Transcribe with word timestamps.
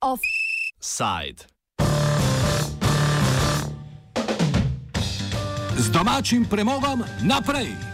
Offside. 0.00 1.48
Z 5.76 5.88
domačim 5.88 6.44
premogom 6.44 7.00
naprej. 7.24 7.91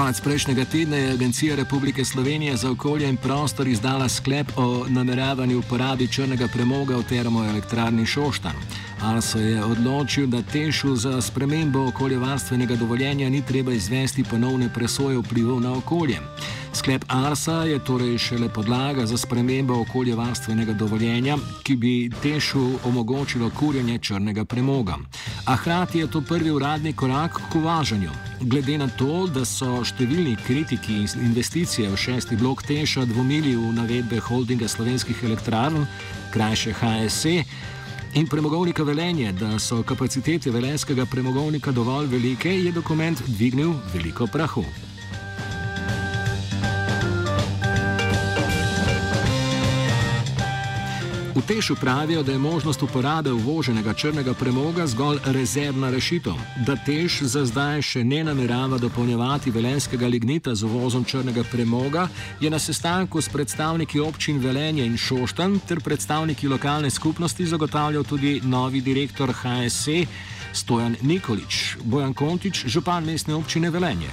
Konec 0.00 0.20
prejšnjega 0.20 0.64
tedna 0.64 0.96
je 0.96 1.12
Agencija 1.12 1.56
Republike 1.56 2.04
Slovenije 2.04 2.56
za 2.56 2.70
okolje 2.70 3.08
in 3.08 3.16
prostor 3.16 3.68
izdala 3.68 4.08
sklep 4.08 4.46
o 4.56 4.86
nameravanju 4.88 5.58
uporabi 5.58 6.08
črnega 6.08 6.48
premoga 6.48 6.96
v 6.96 7.02
termoelektrarni 7.02 8.06
Šoštan. 8.06 8.52
Arso 9.02 9.38
je 9.38 9.64
odločil, 9.64 10.26
da 10.26 10.42
tešu 10.42 10.96
za 10.96 11.20
spremembo 11.20 11.84
okoljevarstvenega 11.88 12.76
dovoljenja 12.76 13.28
ni 13.28 13.42
treba 13.42 13.72
izvesti 13.72 14.24
ponovne 14.24 14.70
presoje 14.74 15.18
vplivov 15.18 15.60
na 15.60 15.72
okolje. 15.72 16.16
Sklep 16.72 17.04
Arsa 17.08 17.64
je 17.68 17.84
torej 17.84 18.18
šele 18.18 18.48
podlaga 18.48 19.06
za 19.06 19.18
spremembo 19.18 19.80
okoljevarstvenega 19.80 20.72
dovoljenja, 20.72 21.36
ki 21.62 21.76
bi 21.76 22.10
tešu 22.22 22.70
omogočilo 22.84 23.50
kurjenje 23.50 23.98
črnega 23.98 24.44
premoga. 24.44 24.96
A 25.44 25.56
hkrati 25.56 25.98
je 25.98 26.10
to 26.10 26.20
prvi 26.20 26.50
uradni 26.50 26.92
korak 26.92 27.40
k 27.52 27.56
uvažanju. 27.56 28.29
Glede 28.42 28.78
na 28.78 28.86
to, 28.96 29.26
da 29.28 29.42
so 29.44 29.82
številni 29.84 30.32
kritiki 30.46 31.02
investicije 31.20 31.90
v 31.92 31.98
šesti 32.00 32.38
blok 32.40 32.62
teša 32.64 33.04
dvomili 33.10 33.52
v 33.52 33.72
navedbe 33.76 34.16
holdinga 34.24 34.64
slovenskih 34.64 35.20
elektrarn, 35.28 35.84
krajše 36.32 36.72
HSE, 36.80 37.34
in 38.16 38.28
premogovnika 38.32 38.82
Velenje, 38.82 39.34
da 39.36 39.58
so 39.60 39.82
kapacitete 39.84 40.50
velenskega 40.50 41.04
premogovnika 41.04 41.72
dovolj 41.72 42.08
velike, 42.16 42.54
je 42.64 42.72
dokument 42.72 43.20
dvignil 43.28 43.76
veliko 43.92 44.26
prahu. 44.26 44.64
V 51.36 51.46
Tešu 51.46 51.74
pravijo, 51.80 52.22
da 52.22 52.32
je 52.32 52.38
možnost 52.38 52.82
uporabe 52.82 53.30
uvoženega 53.32 53.94
črnega 53.94 54.34
premoga 54.34 54.86
zgolj 54.86 55.18
rezervna 55.26 55.90
rešitev, 55.90 56.34
da 56.66 56.74
Teš 56.86 57.20
za 57.20 57.44
zdaj 57.44 57.82
še 57.82 58.02
ne 58.04 58.24
namerava 58.24 58.78
dopolnjevati 58.82 59.50
velenskega 59.50 60.10
lignita 60.10 60.54
z 60.54 60.66
uvozom 60.66 61.04
črnega 61.04 61.44
premoga, 61.52 62.08
je 62.40 62.50
na 62.50 62.58
sestanku 62.58 63.20
s 63.20 63.28
predstavniki 63.28 64.00
občin 64.00 64.42
Velenje 64.42 64.82
in 64.86 64.96
Šoštan 64.98 65.60
ter 65.68 65.78
predstavniki 65.84 66.48
lokalne 66.48 66.90
skupnosti 66.90 67.46
zagotavljal 67.46 68.04
tudi 68.04 68.40
novi 68.44 68.80
direktor 68.80 69.30
HSE 69.30 70.06
Stojan 70.52 70.96
Nikolič, 71.02 71.76
Bojan 71.84 72.14
Kontič, 72.14 72.66
župan 72.66 73.06
mestne 73.06 73.34
občine 73.34 73.70
Velenje. 73.70 74.10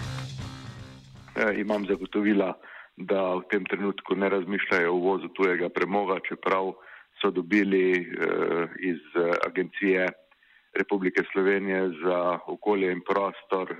E, 1.35 1.61
imam 1.61 1.85
zagotovila, 1.89 2.53
da 2.97 3.41
v 3.41 3.49
tem 3.49 3.65
trenutku 3.65 4.15
ne 4.15 4.29
razmišljajo 4.29 4.91
o 4.93 4.95
uvozu 4.95 5.33
tujega 5.33 5.69
premoga, 5.69 6.21
čeprav 6.29 6.77
so 7.21 7.31
dobili 7.31 7.99
uh, 7.99 8.69
iz 8.79 9.01
uh, 9.15 9.35
Agencije 9.47 10.07
Republike 10.73 11.23
Slovenije 11.31 11.89
za 12.03 12.39
okolje 12.47 12.91
in 12.91 13.01
prostor 13.01 13.75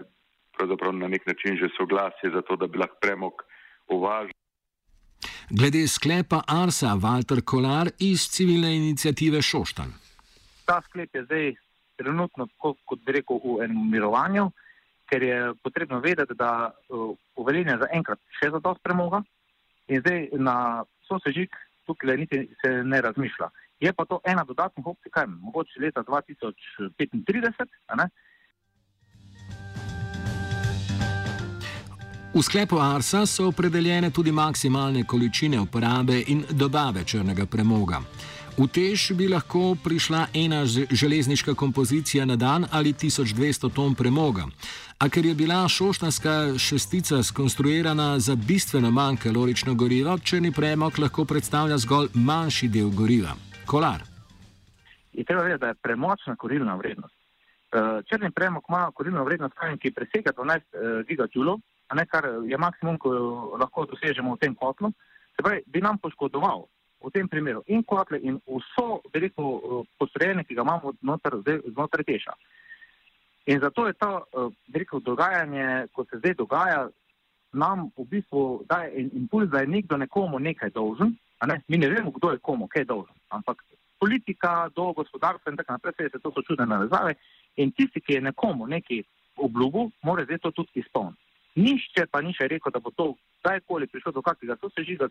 pravzaprav 0.58 0.94
na 0.94 1.08
nek 1.08 1.26
način 1.26 1.58
že 1.58 1.68
soglasje 1.78 2.30
za 2.34 2.42
to, 2.42 2.56
da 2.56 2.68
bi 2.68 2.78
lahko 2.78 2.96
premog 3.02 3.34
uvažali. 3.88 4.34
Glede 5.50 5.88
sklepa 5.88 6.42
Arsa 6.48 6.88
Walter 6.88 7.42
Kolar 7.46 7.88
iz 8.00 8.20
civilne 8.30 8.76
inicijative 8.76 9.42
Šoštan. 9.42 9.94
Ta 10.66 10.82
sklep 10.82 11.16
je 11.16 11.24
zdaj 11.24 11.54
trenutno, 11.96 12.48
kot 12.58 13.00
bi 13.06 13.12
rekel, 13.12 13.40
v 13.44 13.64
enem 13.64 13.90
mirovanju, 13.92 14.52
ker 15.10 15.24
je 15.24 15.54
potrebno 15.64 16.00
vedeti, 16.00 16.34
da 16.34 16.72
uh, 16.90 17.16
uveljene 17.36 17.78
za 17.78 17.88
enkrat 17.94 18.20
še 18.40 18.52
za 18.52 18.60
to 18.60 18.76
premoga 18.84 19.24
in 19.88 20.04
zdaj 20.04 20.28
na 20.34 20.84
sosežik 21.08 21.56
tukaj 21.88 22.18
niti 22.18 22.50
se 22.62 22.84
ne 22.84 23.02
razmišlja. 23.02 23.50
Je 23.80 23.94
pa 23.94 24.06
to 24.06 24.20
ena 24.26 24.44
dodatna 24.44 24.84
opcija, 24.86 25.12
kaj 25.12 25.26
mogoče 25.28 25.80
leta 25.82 26.04
2035. 26.04 28.08
V 32.34 32.44
sklepu 32.44 32.78
Arsa 32.78 33.26
so 33.26 33.48
opredeljene 33.48 34.12
tudi 34.12 34.32
maksimalne 34.32 35.04
količine 35.04 35.60
uporabe 35.60 36.24
in 36.28 36.44
dobave 36.50 37.04
črnega 37.04 37.46
premoga. 37.46 38.02
V 38.58 38.66
tež 38.66 39.14
bi 39.14 39.30
lahko 39.30 39.78
prišla 39.78 40.34
ena 40.34 40.66
železniška 40.66 41.54
kompozicija 41.54 42.26
na 42.26 42.36
dan 42.36 42.66
ali 42.72 42.90
1200 42.94 43.70
ton 43.70 43.94
premoga. 43.96 44.50
A 44.98 45.10
ker 45.14 45.26
je 45.26 45.36
bila 45.38 45.68
šoštanska 45.70 46.58
šestica 46.58 47.24
skonstruirana 47.24 48.20
za 48.20 48.36
bistveno 48.36 48.92
manj 48.92 49.18
kalorično 49.24 49.76
gorivo, 49.76 50.18
črni 50.18 50.52
premog 50.52 50.98
lahko 51.00 51.26
predstavlja 51.26 51.78
zgolj 51.78 52.08
manjši 52.14 52.68
del 52.68 52.90
goriva. 52.90 53.36
Kolar. 53.66 54.02
Je 55.14 55.24
treba 55.24 55.44
vedeti, 55.44 55.62
da 55.62 55.68
je 55.68 55.82
premočna 55.86 56.36
korilna 56.36 56.76
vrednost. 56.76 57.14
Eh, 57.72 58.02
črni 58.10 58.32
premog 58.32 58.64
ima 58.70 58.92
korilno 58.92 59.24
vrednost, 59.24 59.54
ki 59.82 59.92
presega 59.94 60.34
12 60.34 60.56
eh, 60.56 61.04
gigajoulov, 61.08 61.60
kar 62.10 62.26
je 62.48 62.58
maksimum, 62.58 62.98
ko 62.98 63.10
lahko 63.62 63.86
dosežemo 63.86 64.34
v 64.34 64.40
tem 64.40 64.56
kotlu. 64.56 64.90
Se 65.36 65.44
pravi, 65.46 65.62
bi 65.68 65.82
nam 65.82 65.98
poškodoval 65.98 66.66
v 67.04 67.12
tem 67.14 67.28
primeru 67.28 67.64
in 67.68 67.84
kotle 67.84 68.20
in 68.20 68.40
vso 68.46 69.02
veliko 69.14 69.84
postrojenje, 69.98 70.44
ki 70.44 70.56
ga 70.56 70.66
imamo 70.66 70.94
znotraj 71.02 72.06
teša. 72.06 72.34
In 73.48 73.60
zato 73.64 73.88
je 73.88 73.94
to 73.94 74.26
veliko 74.68 75.00
dogajanje, 75.00 75.88
ko 75.94 76.06
se 76.06 76.18
zdaj 76.18 76.34
dogaja, 76.34 76.90
nam 77.54 77.92
v 77.98 78.06
bistvu 78.06 78.64
daje 78.70 79.08
impuls, 79.14 79.50
da 79.50 79.60
je 79.60 79.68
nekdo 79.68 79.98
nekomu 79.98 80.40
nekaj 80.40 80.70
dolžen. 80.70 81.16
Ne? 81.48 81.62
Mi 81.68 81.78
ne 81.78 81.90
vemo, 81.90 82.12
kdo 82.12 82.32
je 82.32 82.44
komu 82.44 82.68
kaj 82.68 82.86
dolžen, 82.86 83.16
ampak 83.30 83.64
politika, 84.00 84.70
do 84.76 84.92
gospodarstva 84.94 85.52
in 85.52 85.58
tako 85.58 85.74
naprej, 85.74 86.10
se 86.12 86.20
to 86.20 86.32
so 86.32 86.42
čudne 86.42 86.66
navezave. 86.66 87.16
In 87.56 87.72
tisti, 87.72 88.02
ki 88.02 88.14
je 88.14 88.22
nekomu 88.22 88.68
nekaj 88.68 89.04
obljubil, 89.38 89.90
mora 90.04 90.26
zdaj 90.26 90.38
to 90.38 90.52
tudi 90.52 90.82
izpolniti. 90.82 91.22
Nišče 91.56 92.06
pa 92.12 92.22
ni 92.22 92.34
še 92.38 92.48
rekel, 92.48 92.72
da 92.72 92.80
bo 92.80 92.92
to 92.92 93.16
kdajkoli 93.42 93.88
prišlo 93.88 94.12
do 94.12 94.22
kakega 94.22 94.58
sosežiga. 94.62 95.10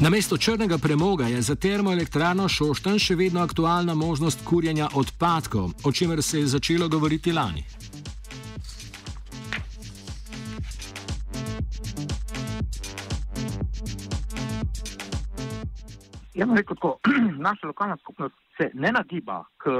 Namesto 0.00 0.36
črnega 0.36 0.78
premoga 0.78 1.26
je 1.26 1.42
za 1.42 1.54
termoelektrarno 1.54 2.48
Šoštan 2.48 2.98
še 2.98 3.14
vedno 3.14 3.42
aktualna 3.44 3.94
možnost 3.94 4.38
kurjenja 4.44 4.88
odpadkov, 4.94 5.72
o 5.84 5.92
čemer 5.92 6.22
se 6.22 6.38
je 6.40 6.46
začelo 6.46 6.88
govoriti 6.88 7.32
lani. 7.32 7.64
Jaz 16.34 16.46
bom 16.46 16.56
rekel 16.56 16.76
tako, 16.76 16.98
naša 17.48 17.66
lokalna 17.66 17.96
skupnost 17.96 18.34
se 18.56 18.70
ne 18.74 18.92
nagiba 18.92 19.44
k 19.58 19.70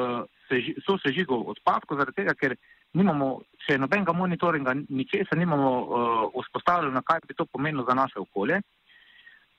sosežigu 0.86 1.36
odpadkov, 1.52 1.98
zaradi 1.98 2.22
tega, 2.22 2.34
ker 2.34 2.56
nimamo 2.98 3.28
še 3.62 3.76
nobenega 3.78 4.12
monitoringa, 4.16 4.74
ničesar 4.88 5.38
nimamo 5.38 5.70
uh, 5.70 6.24
vzpostavljeno, 6.34 7.02
kaj 7.06 7.22
bi 7.28 7.36
to 7.38 7.46
pomenilo 7.46 7.84
za 7.86 7.94
naše 7.94 8.18
okolje. 8.18 8.58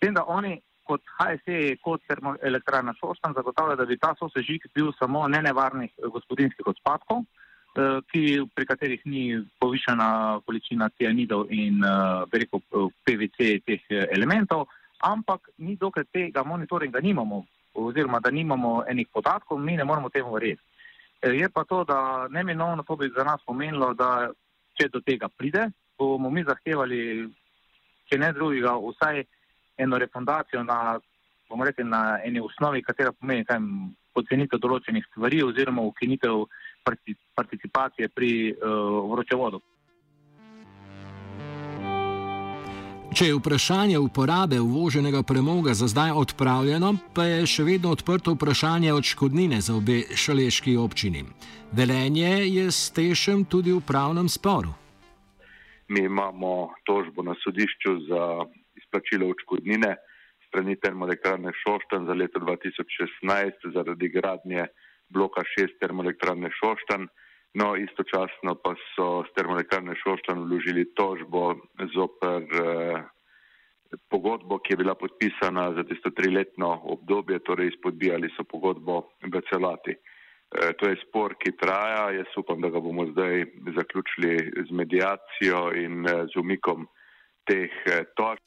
Tem, 0.03 0.13
da 0.13 0.25
oni 0.27 0.57
kot 0.83 1.05
HSE, 1.15 1.77
kot 1.79 2.03
termoelektrarna 2.09 2.91
Šoštan 2.99 3.37
zagotavljajo, 3.37 3.79
da 3.79 3.87
bi 3.87 3.99
ta 4.01 4.11
sosežig 4.19 4.65
bil 4.75 4.91
samo 4.99 5.23
nenevarnih 5.31 5.93
gospodinskih 6.11 6.67
odpadkov, 6.73 7.23
uh, 7.23 8.03
ki, 8.11 8.25
pri 8.51 8.67
katerih 8.67 9.07
ni 9.07 9.23
povišena 9.63 10.41
količina 10.43 10.91
cianidov 10.99 11.47
in 11.55 11.79
uh, 11.87 12.27
rekel, 12.35 12.59
PVC 13.07 13.61
teh 13.63 13.87
elementov, 14.11 14.67
ampak 15.01 15.49
mi 15.57 15.75
dokaj 15.75 16.03
tega 16.13 16.43
monitoringa 16.43 16.99
nimamo, 16.99 17.45
oziroma 17.73 18.19
da 18.19 18.31
nimamo 18.31 18.83
enih 18.87 19.07
podatkov, 19.13 19.59
mi 19.59 19.77
ne 19.77 19.83
moramo 19.83 20.09
temu 20.09 20.33
verjeti. 20.33 20.61
Je 21.21 21.49
pa 21.49 21.63
to, 21.63 21.83
da 21.83 22.27
ne 22.29 22.43
minovno 22.43 22.83
to 22.83 22.95
bi 22.95 23.11
za 23.17 23.23
nas 23.23 23.41
pomenilo, 23.45 23.93
da 23.93 24.31
če 24.73 24.89
do 24.89 25.01
tega 25.01 25.29
pride, 25.29 25.69
bomo 25.97 26.29
mi 26.29 26.43
zahtevali, 26.43 27.29
če 28.09 28.17
ne 28.17 28.31
drugega, 28.33 28.73
vsaj 28.77 29.23
eno 29.77 29.97
refundacijo 29.97 30.63
na, 30.63 30.99
bomo 31.49 31.65
rekli, 31.65 31.85
na 31.85 32.19
eni 32.25 32.41
osnovi, 32.41 32.81
katera 32.81 33.11
pomeni 33.11 33.45
kaj 33.45 33.59
pocenitev 34.13 34.59
določenih 34.59 35.05
stvari 35.11 35.43
oziroma 35.45 35.85
ukinitev 35.87 36.45
participacije 37.37 38.09
pri 38.09 38.31
uh, 38.51 39.05
vročevodu. 39.11 39.61
Če 43.11 43.25
je 43.27 43.35
vprašanje 43.35 43.97
uporabe 43.99 44.55
uvoženega 44.63 45.19
premoga 45.27 45.73
za 45.75 45.87
zdaj 45.91 46.13
odpravljeno, 46.15 46.93
pa 47.11 47.25
je 47.27 47.43
še 47.43 47.65
vedno 47.67 47.91
odprto 47.91 48.37
vprašanje 48.37 48.93
odškodnine 48.95 49.59
za 49.59 49.75
obe 49.75 49.97
šaleški 50.15 50.77
občini. 50.79 51.25
Velenje 51.75 52.31
je 52.47 52.71
s 52.71 52.87
tešem 52.95 53.43
tudi 53.43 53.75
v 53.75 53.83
pravnem 53.83 54.29
sporu. 54.31 54.71
mi 55.91 56.05
imamo 56.07 56.71
tožbo 56.87 57.23
na 57.23 57.35
sodišču 57.43 57.91
za 58.07 58.47
izplačilo 58.79 59.27
očkodnine 59.27 59.91
strani 60.47 60.79
termoelektrarne 60.79 61.51
Šoštan 61.51 62.07
za 62.07 62.13
leto 62.13 62.39
2016 62.39 63.75
zaradi 63.75 64.07
gradnje 64.07 64.65
bloka 65.09 65.43
6 65.59 65.79
termoelektrarne 65.83 66.47
Šoštan. 66.47 67.07
No, 67.53 67.75
istočasno 67.75 68.55
pa 68.63 68.75
so 68.95 69.23
s 69.27 69.33
termoelektrarne 69.35 69.95
Šoštan 69.99 70.45
vložili 70.47 70.85
tožbo 70.95 71.55
zoper 71.95 72.45
eh, 72.47 73.03
pogodbo, 74.07 74.59
ki 74.59 74.73
je 74.73 74.77
bila 74.77 74.95
podpisana 74.95 75.73
za 75.75 75.83
tisto 75.83 76.13
triletno 76.15 76.71
obdobje, 76.95 77.39
torej 77.43 77.73
izpodbijali 77.73 78.31
so 78.37 78.47
pogodbo 78.47 79.03
v 79.19 79.41
celoti. 79.51 79.97
Eh, 80.51 80.73
to 80.79 80.89
je 80.89 80.99
spor, 81.07 81.35
ki 81.39 81.55
traja. 81.55 82.11
Jaz 82.11 82.31
upam, 82.37 82.61
da 82.61 82.69
ga 82.69 82.79
bomo 82.79 83.05
zdaj 83.11 83.45
zaključili 83.75 84.51
z 84.67 84.71
medijacijo 84.71 85.71
in 85.75 86.07
eh, 86.07 86.25
z 86.33 86.39
umikom 86.39 86.87
teh 87.47 87.71
eh, 87.85 88.03
tožb. 88.15 88.43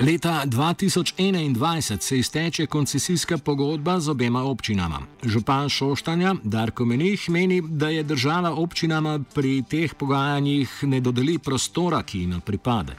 Leta 0.00 0.42
2021 0.46 2.00
se 2.00 2.18
izteče 2.18 2.66
koncesijska 2.66 3.38
pogodba 3.44 4.00
z 4.00 4.10
obema 4.10 4.42
občinama. 4.42 4.98
Župan 5.24 5.68
Šoštanja 5.68 6.34
Darko 6.44 6.84
Menih 6.84 7.30
meni, 7.30 7.62
da 7.68 7.88
je 7.88 8.02
država 8.02 8.50
občinama 8.56 9.20
pri 9.34 9.62
teh 9.70 9.94
pogajanjih 9.94 10.68
ne 10.82 11.00
dodeli 11.00 11.38
prostora, 11.44 12.02
ki 12.02 12.18
jim 12.18 12.40
pripade. 12.46 12.92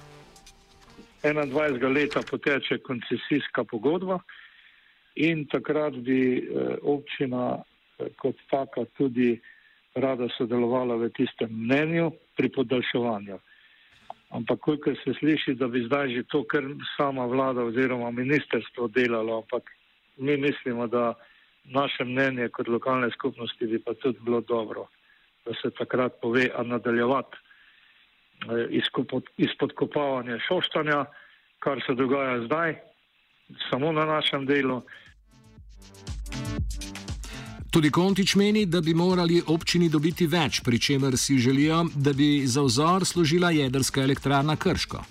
21. 1.24 1.94
leta 1.94 2.22
poteče 2.30 2.78
koncesijska 2.78 3.64
pogodba 3.64 4.20
in 5.16 5.46
takrat 5.46 5.94
bi 5.94 6.38
eh, 6.38 6.78
občina 6.82 7.58
eh, 8.00 8.10
kot 8.18 8.36
taka 8.50 8.86
tudi 8.98 9.40
rada 9.96 10.28
sodelovala 10.38 10.96
v 10.96 11.10
tistem 11.10 11.50
mnenju 11.52 12.12
pri 12.38 12.50
podaljševanju. 12.50 13.38
Ampak, 14.30 14.60
koliko 14.60 14.92
se 14.96 15.14
sliši, 15.20 15.54
da 15.54 15.68
bi 15.68 15.86
zdaj 15.86 16.10
že 16.10 16.24
to, 16.24 16.44
kar 16.44 16.64
sama 16.98 17.26
vlada 17.26 17.64
oziroma 17.64 18.12
ministerstvo 18.12 18.88
delalo, 18.88 19.38
ampak 19.38 19.72
mi 20.18 20.38
mislimo, 20.38 20.88
da 20.88 21.14
naše 21.64 22.04
mnenje 22.04 22.50
kot 22.50 22.68
lokalne 22.68 23.12
skupnosti 23.12 23.68
bi 23.68 23.80
pa 23.80 23.94
tudi 23.94 24.20
bilo 24.22 24.42
dobro, 24.42 24.88
da 25.46 25.54
se 25.62 25.72
takrat 25.72 26.20
pove, 26.22 26.50
a 26.56 26.64
nadaljevati 26.64 27.38
eh, 27.38 28.82
izpodkopavanje 29.38 30.40
šoštanja, 30.48 31.06
kar 31.60 31.82
se 31.86 31.94
dogaja 31.94 32.46
zdaj, 32.46 32.76
samo 33.70 33.92
na 33.92 34.06
našem 34.06 34.46
delu. 34.46 34.82
Tudi 37.72 37.92
Kontič 37.92 38.36
meni, 38.36 38.66
da 38.66 38.80
bi 38.82 38.94
morali 38.94 39.42
občini 39.48 39.90
dobiti 39.92 40.24
več, 40.28 40.62
pri 40.64 40.80
čemer 40.80 41.18
si 41.20 41.36
želijo, 41.36 41.84
da 41.96 42.14
bi 42.16 42.48
za 42.48 42.64
vzor 42.64 43.06
služila 43.06 43.52
jedrska 43.52 44.02
elektrarna 44.02 44.56
Krško. 44.56 45.02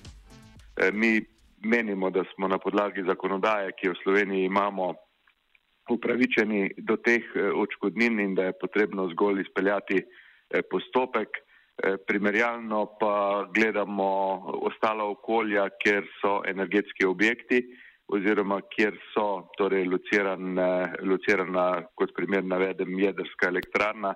E, 0.77 0.91
mi 0.93 1.21
menimo, 1.65 2.11
da 2.11 2.25
smo 2.35 2.49
na 2.49 2.59
podlagi 2.59 3.05
zakonodaje, 3.05 3.75
ki 3.77 3.87
jo 3.87 3.93
v 3.93 4.01
Sloveniji 4.03 4.49
imamo, 4.49 4.95
upravičeni 5.93 6.71
do 6.79 6.97
teh 6.97 7.29
e, 7.35 7.51
očkodnin 7.53 8.21
in 8.21 8.35
da 8.35 8.49
je 8.49 8.59
potrebno 8.61 9.09
zgolj 9.13 9.45
izpeljati 9.45 10.01
e, 10.01 10.63
postopek. 10.63 11.43
Primerjalno 12.09 12.87
pa 12.97 13.45
gledamo 13.53 14.07
ostala 14.65 15.05
okolja, 15.05 15.67
kjer 15.83 16.07
so 16.23 16.39
energetski 16.49 17.05
objekti 17.05 17.59
oziroma 18.09 18.61
kjer 18.61 18.95
so 19.15 19.49
torej 19.59 19.85
locirane, 19.85 20.93
locirana, 21.03 21.83
kot 21.95 22.15
primer 22.15 22.45
navedem, 22.45 22.99
jedrska 22.99 23.49
elektrarna, 23.49 24.15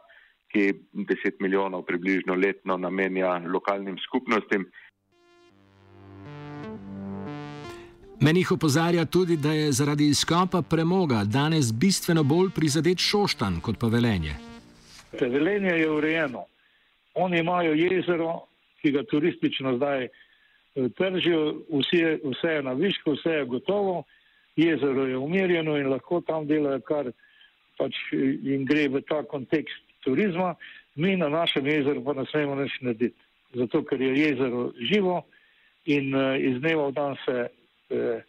ki 0.51 0.73
10 0.95 1.41
milijonov 1.41 1.85
približno 1.87 2.35
letno 2.35 2.77
namenja 2.77 3.39
lokalnim 3.47 3.99
skupnostim. 3.99 4.67
Menih 8.21 8.53
opozarja 8.53 9.05
tudi, 9.05 9.37
da 9.37 9.53
je 9.53 9.73
zaradi 9.73 10.09
izkopa 10.09 10.63
premoga 10.63 11.23
danes 11.25 11.73
bistveno 11.73 12.23
bolj 12.23 12.51
prizadet 12.55 12.99
šoštan 12.99 13.61
kot 13.61 13.79
pa 13.81 13.87
velenje. 13.87 14.35
Velenje 15.21 15.71
je 15.71 15.91
urejeno. 15.91 16.45
Oni 17.15 17.39
imajo 17.39 17.73
jezero, 17.75 18.35
ki 18.83 18.93
ga 18.93 19.03
turistično 19.11 19.77
zdaj 19.77 20.05
Eh, 20.05 20.09
tržijo, 20.75 21.55
vse, 21.69 22.19
vse 22.25 22.49
je 22.49 22.63
na 22.63 22.73
višku, 22.73 23.13
vse 23.13 23.31
je 23.31 23.45
gotovo, 23.45 24.05
jezero 24.57 25.07
je 25.07 25.17
umirjeno 25.17 25.77
in 25.77 25.89
lahko 25.89 26.21
tam 26.21 26.47
delajo, 26.47 26.81
kar 26.81 27.13
pač 27.79 27.97
jim 28.13 28.65
gre 28.69 28.89
v 28.89 29.03
ta 29.09 29.23
kontekst 29.23 29.83
turizma. 30.05 30.55
Mi 30.95 31.17
na 31.17 31.29
našem 31.29 31.67
jezeru 31.67 32.05
pa 32.05 32.13
ne 32.13 32.27
smemo 32.27 32.55
nič 32.59 32.81
narediti, 32.81 33.17
zato 33.55 33.83
ker 33.85 34.01
je 34.01 34.15
jezero 34.19 34.73
živo 34.91 35.23
in 35.87 36.15
uh, 36.15 36.35
iz 36.37 36.59
dneva 36.61 36.91
v 36.91 36.93
dan 36.93 37.15
se 37.25 37.37
uh, 37.47 38.21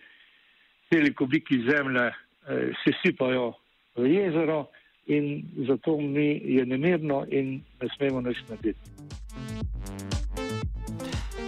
celi 0.89 1.13
kubiki 1.13 1.63
zemlje 1.67 2.05
uh, 2.07 2.69
sesipajo 2.83 3.53
v 3.97 4.07
jezero 4.13 4.67
in 5.07 5.43
zato 5.67 5.97
mi 5.97 6.41
je 6.45 6.65
nemirno 6.65 7.25
in 7.29 7.59
ne 7.81 7.89
smemo 7.97 8.21
nič 8.21 8.45
narediti. 8.49 9.20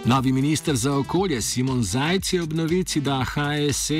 Novi 0.06 0.32
minister 0.32 0.74
za 0.74 0.98
okolje 0.98 1.40
Simon 1.40 1.82
Zajc 1.82 2.32
je 2.32 2.42
ob 2.42 2.52
novici, 2.52 3.00
da 3.00 3.24
HSE 3.24 3.94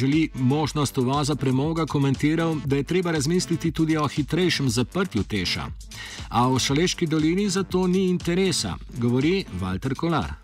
želi 0.00 0.30
možnost 0.34 0.98
uvoza 0.98 1.36
premoga, 1.36 1.86
komentiral, 1.86 2.54
da 2.64 2.76
je 2.76 2.82
treba 2.82 3.12
razmisliti 3.12 3.72
tudi 3.72 3.96
o 3.96 4.08
hitrejšem 4.08 4.68
zaprtju 4.68 5.22
teša. 5.30 5.64
A 6.30 6.48
v 6.48 6.58
Šaleški 6.58 7.06
dolini 7.06 7.48
za 7.48 7.62
to 7.62 7.86
ni 7.86 8.10
interesa, 8.10 8.74
govori 8.98 9.44
Walter 9.60 9.94
Kolar. 9.94 10.30
E, 10.30 10.34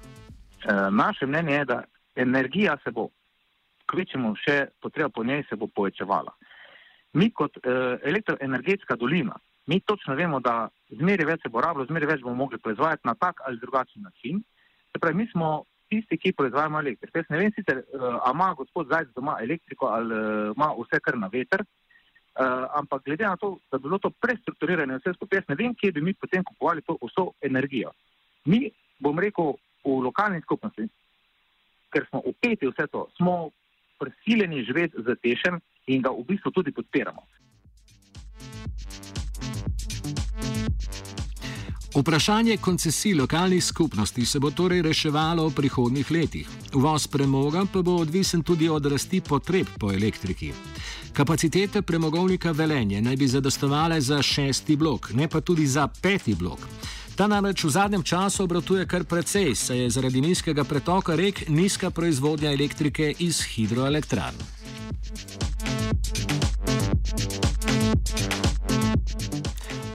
naše 0.91 1.27
mnenje 1.27 1.55
je, 1.55 1.65
da 1.65 1.83
energija 2.15 2.77
se 2.85 2.91
bo, 2.91 3.09
kvečemo 3.91 4.35
še 4.39 4.67
potreba 4.83 5.09
po 5.09 5.25
njej, 5.25 5.43
se 5.49 5.57
bo 5.57 5.67
povečevala. 5.67 6.31
Mi 7.13 7.31
kot 7.31 7.57
e, 7.57 7.61
elektroenergetska 8.05 8.97
dolina, 8.97 9.35
mi 9.67 9.81
točno 9.81 10.15
vemo, 10.15 10.41
da 10.41 10.69
zmeri 10.91 11.25
več 11.25 11.43
se 11.43 11.49
bo 11.49 11.61
rabilo, 11.61 11.91
zmeri 11.91 12.07
več 12.07 12.23
bomo 12.23 12.35
mogli 12.35 12.59
proizvajati 12.59 13.03
na 13.05 13.15
tak 13.15 13.43
ali 13.47 13.59
drugačen 13.59 14.03
način. 14.03 14.43
Se 14.93 15.01
pravi, 15.01 15.17
mi 15.17 15.27
smo 15.33 15.65
tisti, 15.89 16.19
ki 16.19 16.33
proizvajamo 16.37 16.81
elektriko. 16.81 17.19
Jaz 17.19 17.31
ne 17.33 17.39
vem 17.41 17.53
sicer, 17.57 17.83
uh, 17.97 18.19
ima 18.33 18.53
gospod 18.57 18.89
Zajc 18.93 19.15
doma 19.17 19.39
elektriko 19.41 19.89
ali 19.93 20.15
uh, 20.15 20.53
ima 20.57 20.73
vse 20.79 21.01
kar 21.01 21.19
na 21.19 21.29
veter, 21.33 21.65
uh, 21.65 22.67
ampak 22.81 23.05
glede 23.09 23.25
na 23.25 23.37
to, 23.37 23.57
da 23.71 23.79
bi 23.79 23.89
bilo 23.89 23.99
to 23.99 24.11
prestrukturirano 24.11 25.01
vse 25.01 25.15
skupaj, 25.17 25.43
jaz 25.43 25.51
ne 25.53 25.59
vem, 25.61 25.75
kje 25.75 25.93
bi 25.97 26.05
mi 26.05 26.15
potem 26.15 26.45
kupovali 26.45 26.85
to 26.87 26.99
vso 27.03 27.31
energijo. 27.41 27.93
Mi, 28.45 28.69
bom 29.01 29.19
rekel, 29.19 29.57
v 29.85 29.99
lokalni 30.05 30.41
skupnosti, 30.45 30.87
ker 31.93 32.07
smo 32.09 32.23
upeti 32.25 32.69
vse 32.71 32.87
to, 32.93 33.07
smo 33.17 33.51
prisiljeni 34.01 34.65
živeti 34.65 35.03
z 35.03 35.17
tešem 35.23 35.61
in 35.87 36.03
ga 36.03 36.11
v 36.11 36.25
bistvu 36.29 36.51
tudi 36.51 36.73
podpiramo. 36.73 37.27
Vprašanje 41.95 42.57
koncesij 42.57 43.15
lokalnih 43.15 43.65
skupnosti 43.65 44.27
se 44.27 44.41
bo 44.41 44.51
torej 44.51 44.83
reševalo 44.83 45.49
v 45.49 45.55
prihodnih 45.55 46.11
letih. 46.11 46.49
Uvoz 46.75 47.07
premoga 47.07 47.67
pa 47.73 47.83
bo 47.83 47.97
odvisen 48.01 48.43
tudi 48.43 48.69
od 48.69 48.87
rasti 48.87 49.21
potreb 49.21 49.67
po 49.79 49.93
elektriki. 49.93 50.53
Kapacitete 51.13 51.83
premogovnika 51.83 52.53
Velenje 52.53 53.03
naj 53.03 53.17
bi 53.17 53.29
zadostovale 53.29 54.01
za 54.01 54.23
šesti 54.23 54.77
blok, 54.77 55.11
ne 55.13 55.29
pa 55.29 55.41
tudi 55.41 55.67
za 55.67 55.89
peti 56.03 56.35
blok. 56.35 56.59
Ta 57.15 57.27
namreč 57.27 57.65
v 57.65 57.71
zadnjem 57.71 58.03
času 58.03 58.45
obratuje 58.45 58.87
kar 58.87 59.05
precej, 59.05 59.55
saj 59.55 59.79
je 59.79 59.91
zaradi 59.91 60.21
nizkega 60.21 60.65
pretoka 60.65 61.17
rek 61.17 61.49
nizka 61.49 61.91
proizvodnja 61.91 62.53
elektrike 62.53 63.15
iz 63.19 63.43
hidroelektrarn. 63.43 64.37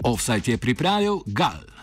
Offside 0.04 0.51
je 0.51 0.58
pripravil 0.58 1.20
Gal. 1.25 1.76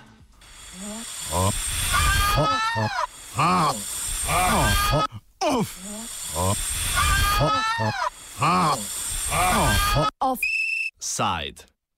Offside. 10.20 11.64